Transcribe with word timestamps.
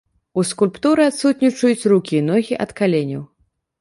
У 0.41 0.45
скульптуры 0.51 1.03
адсутнічаюць 1.11 1.89
рукі 1.93 2.15
і 2.21 2.25
ногі 2.31 2.59
ад 2.67 2.75
каленяў. 2.81 3.23